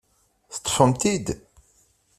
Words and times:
Teṭṭfem-t-id? 0.53 1.27